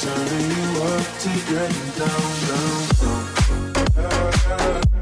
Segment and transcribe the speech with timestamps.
[0.00, 4.99] turning you up to getting down, down, down.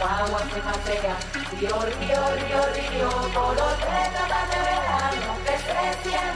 [0.00, 1.16] agua que pasea,
[1.58, 6.28] río, río, río, río, color de cada de verano, que el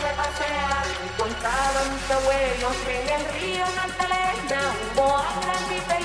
[0.00, 6.01] se pasean, encontraban mis abuelos en el río Magdalena, un moane grande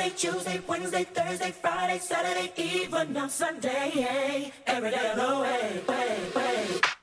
[0.00, 4.50] Monday, Tuesday, Wednesday, Thursday, Friday, Saturday, even on Sunday.
[4.66, 6.99] Every day of the way, way, way.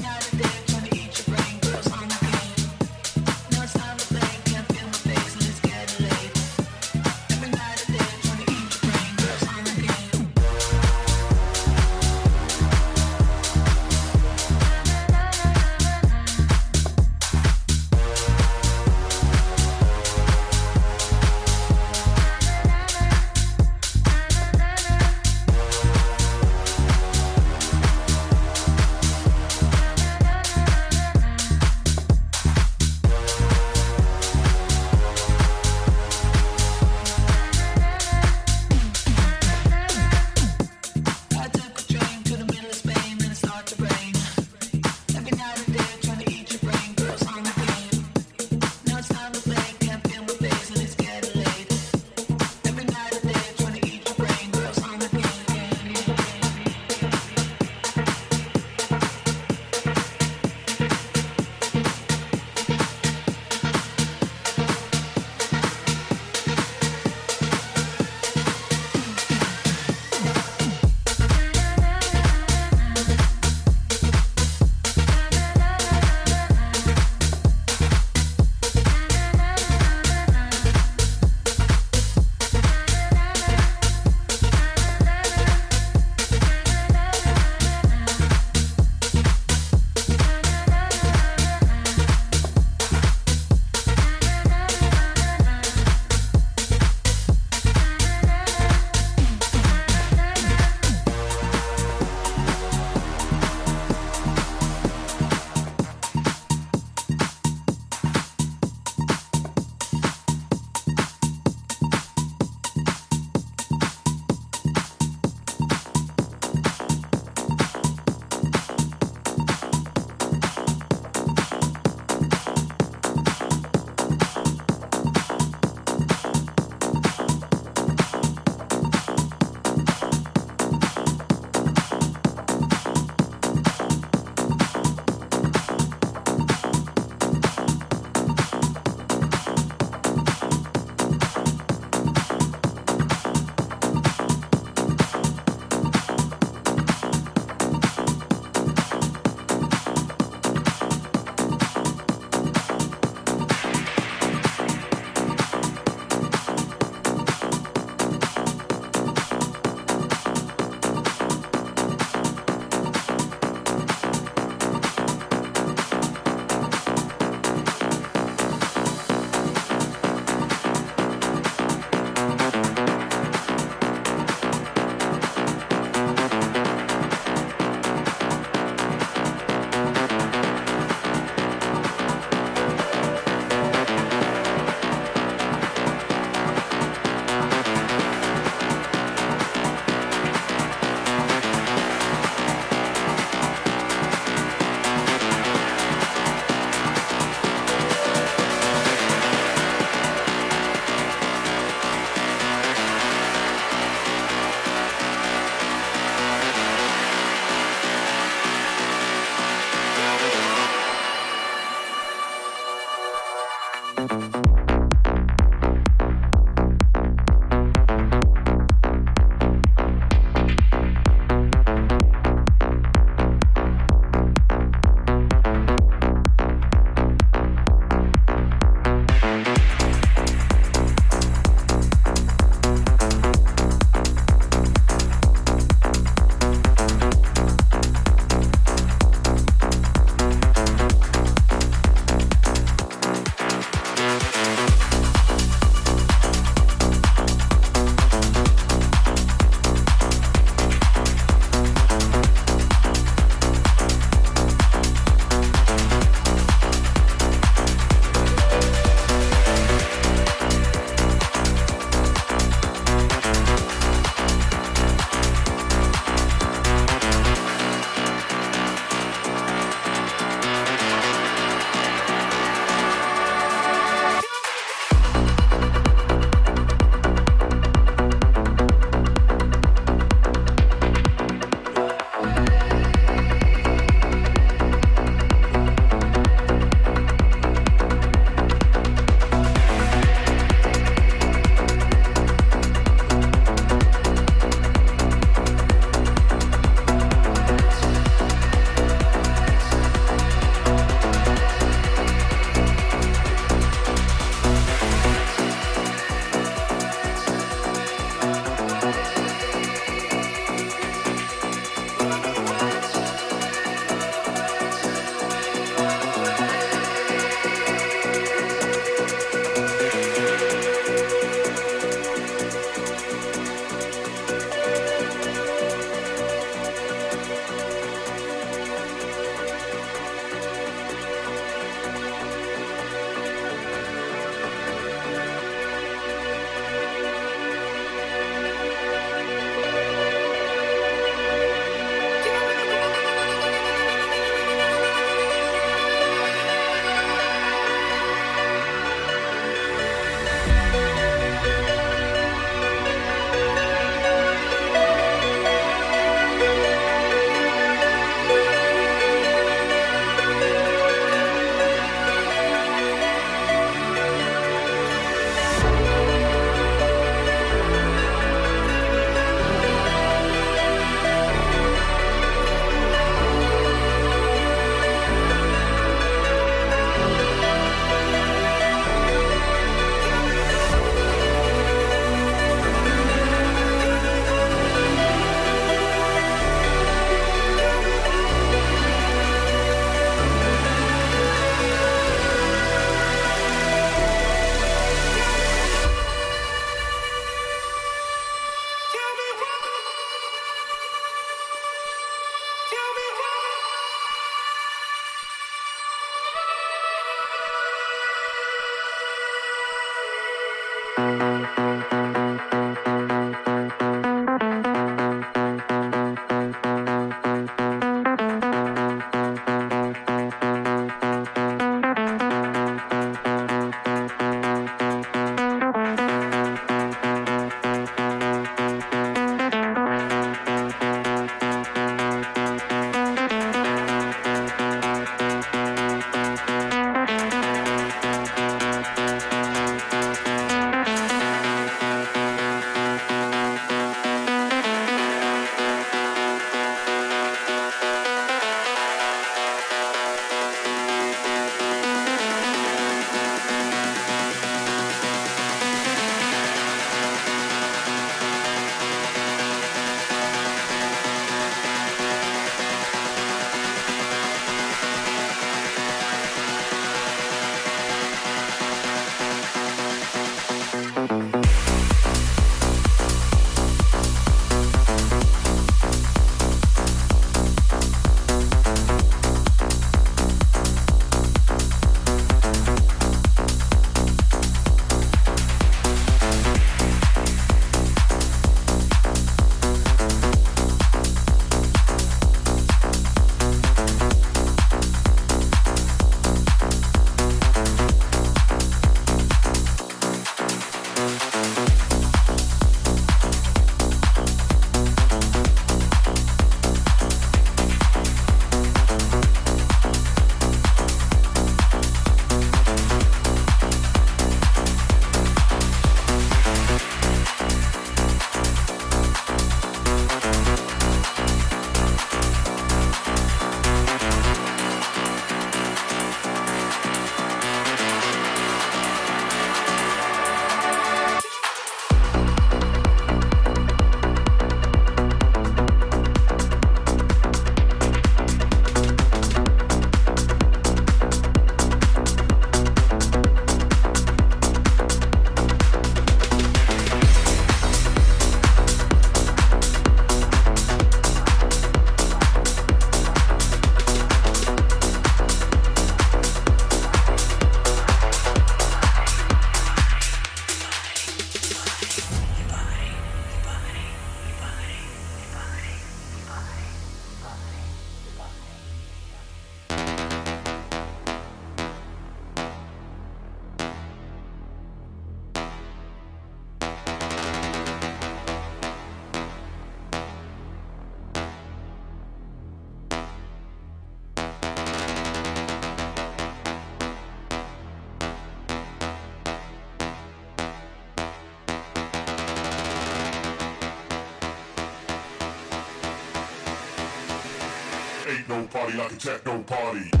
[598.77, 600.00] Like a techno party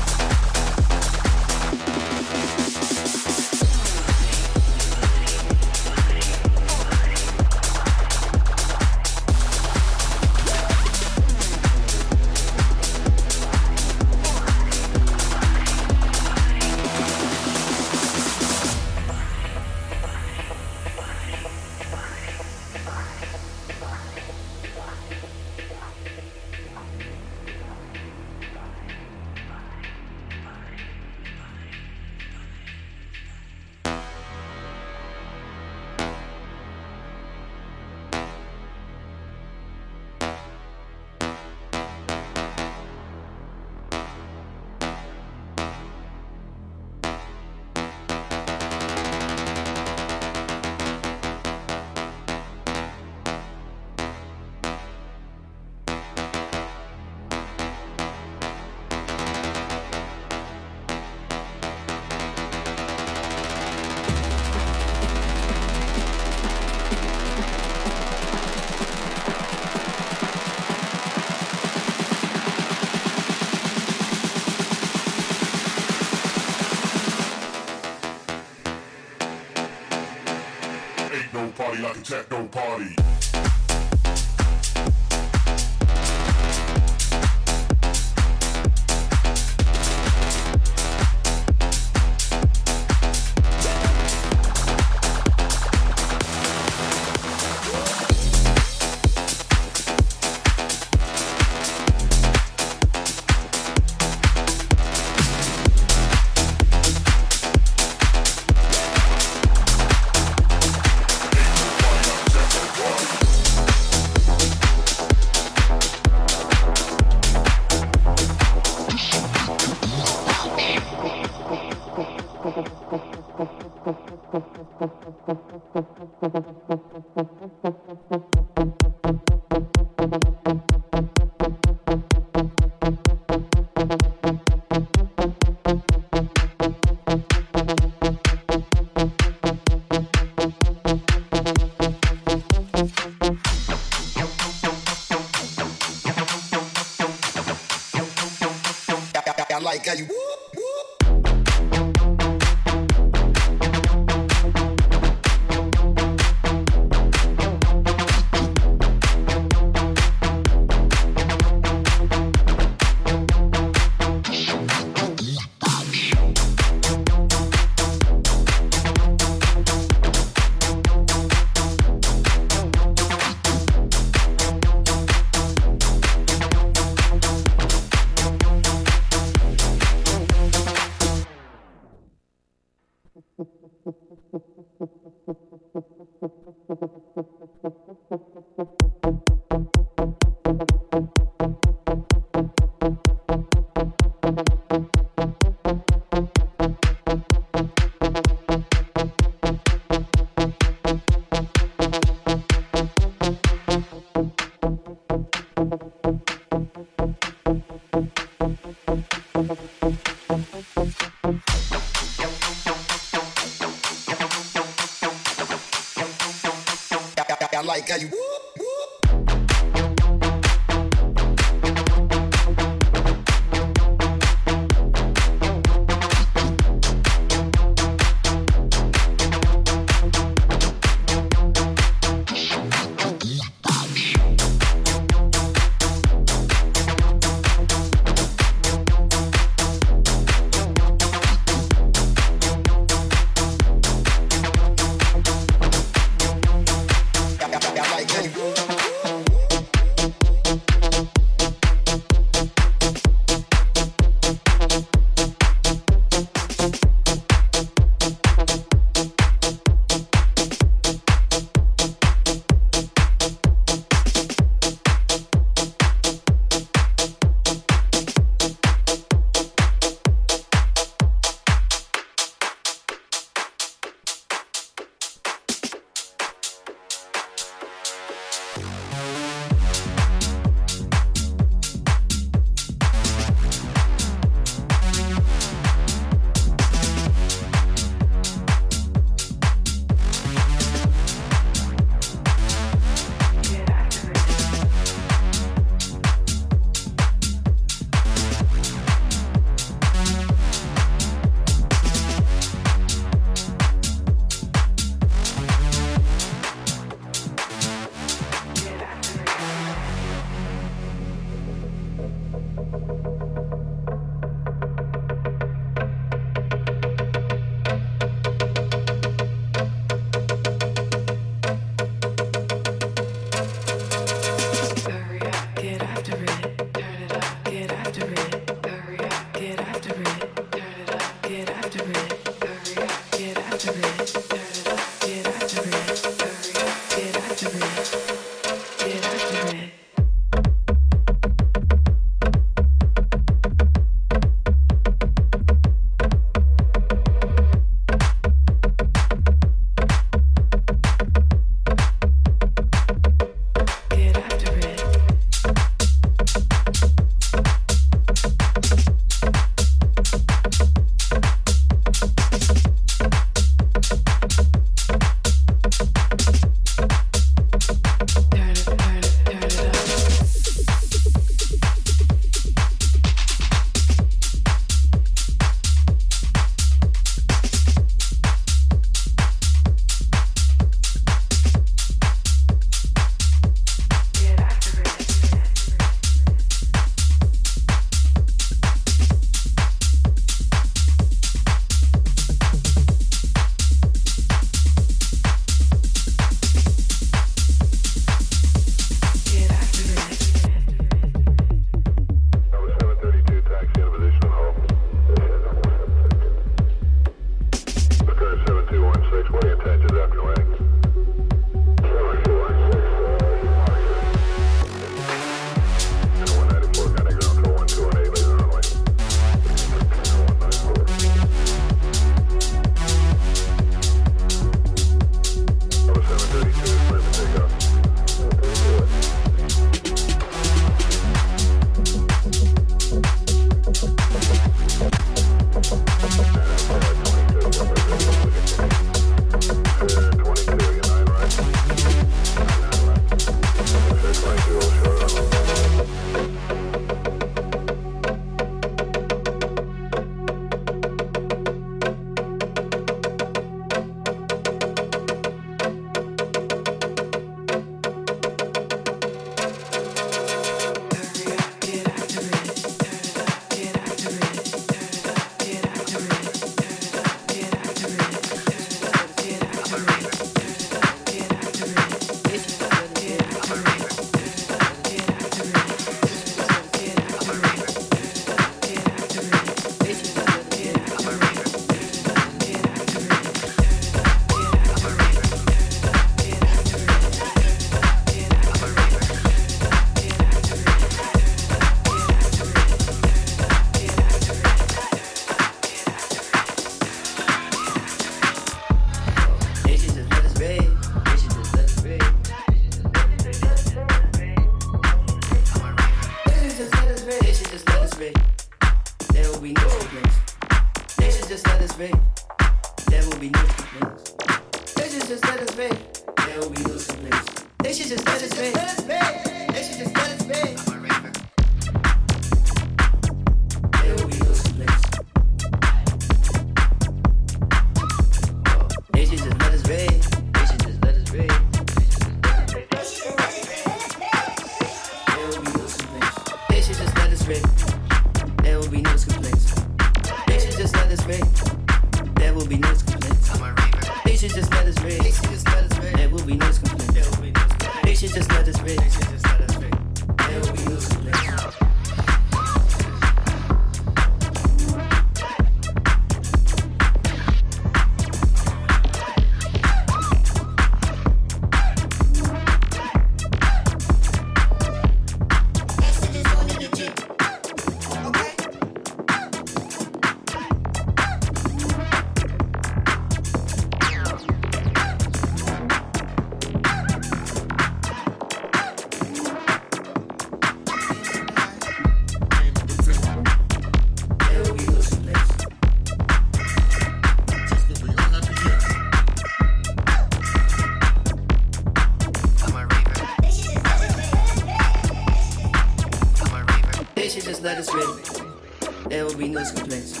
[599.44, 600.00] complaints.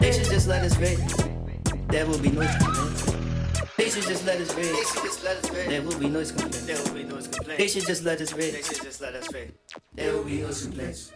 [0.00, 0.96] They should just let us be.
[1.88, 3.12] There will be no complaints.
[3.76, 4.62] They should just let us be.
[5.68, 6.66] There will be no complaints.
[7.56, 8.50] They should just let us be.
[8.50, 9.50] They should just let us be.
[9.94, 11.11] There will be no complaints.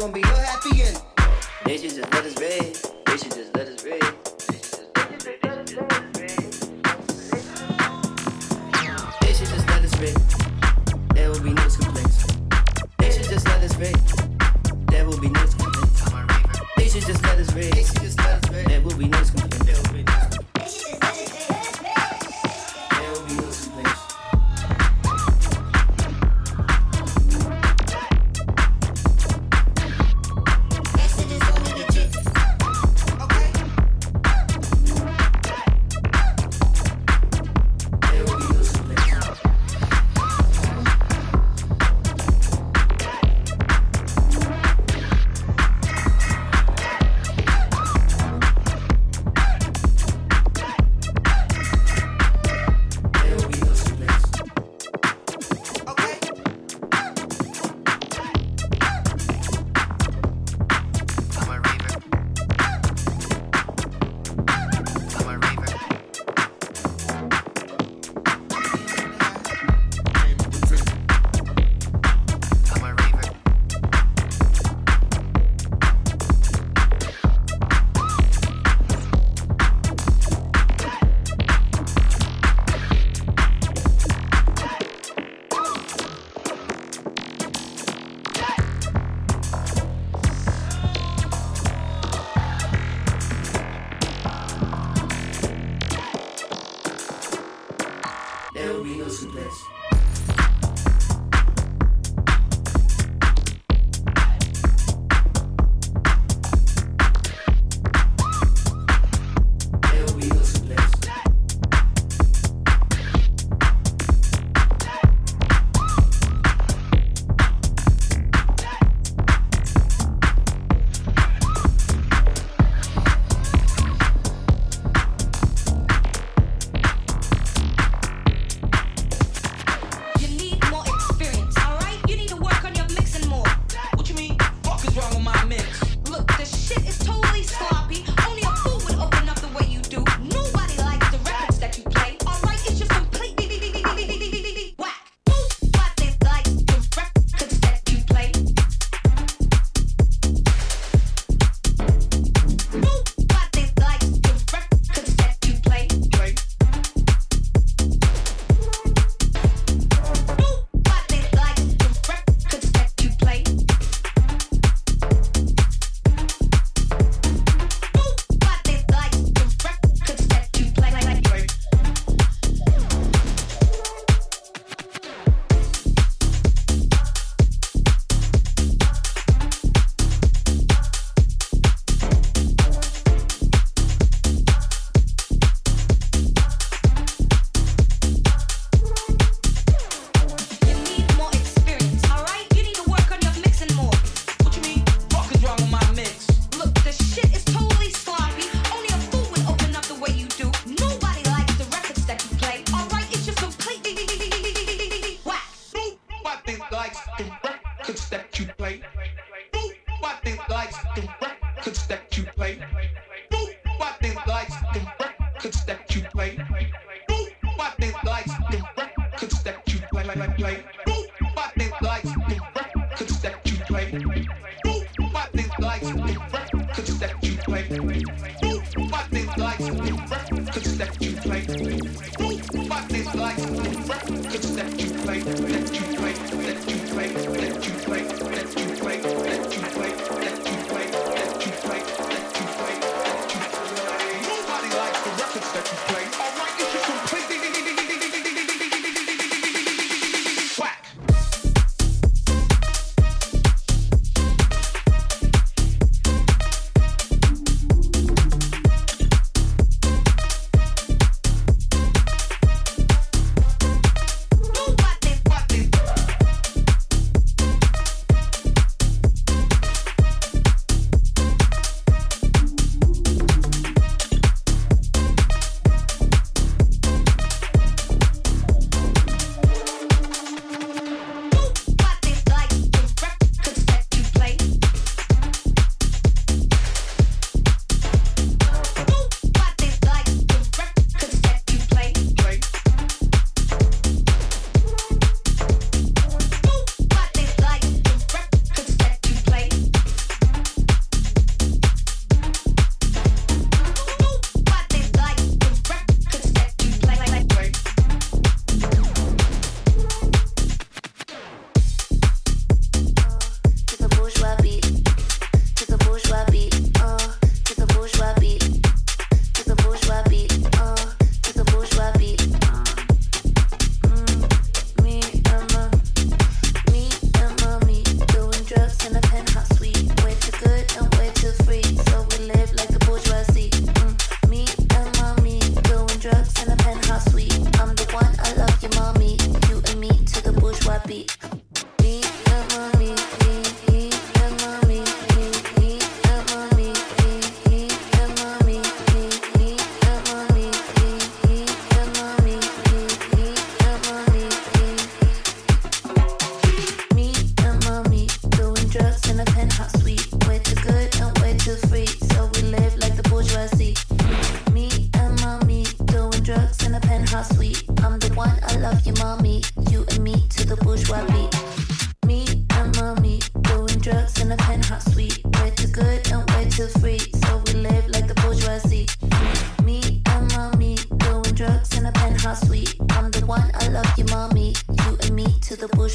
[0.00, 0.39] gonna be.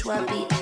[0.06, 0.55] Bourgeois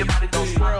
[0.00, 0.79] your body don't swerve.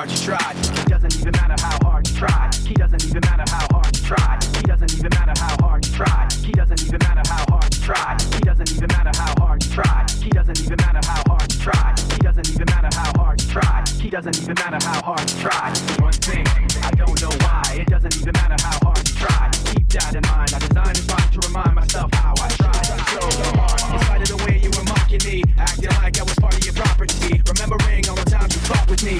[0.00, 0.52] hard you try.
[0.56, 2.50] It doesn't even matter how hard you try.
[2.64, 4.38] He doesn't even matter how hard you try.
[4.56, 6.28] He doesn't even matter how hard you try.
[6.40, 8.16] He doesn't even matter how hard you try.
[8.32, 10.06] He doesn't even matter how hard you try.
[10.24, 11.94] He doesn't even matter how hard you try.
[12.08, 13.84] He doesn't even matter how hard you try.
[14.00, 15.68] He doesn't even matter how hard you try.
[16.00, 16.46] One thing,
[16.80, 17.62] I don't know why.
[17.76, 19.50] It doesn't even matter how hard you try.
[19.68, 20.48] Keep that in mind.
[20.56, 23.20] I designed this rhyme to remind myself how I tried so
[23.60, 23.80] hard.
[23.92, 26.64] In spite of the way you were mocking me, acting like I was part of
[26.64, 27.42] your property.
[27.52, 29.19] Remembering all the times you fought with me